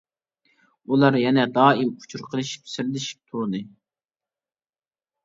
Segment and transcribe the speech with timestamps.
[0.93, 3.63] ئۇلار يەنە دائىم ئۇچۇر قىلىشىپ سىردىشىپ تۇردى.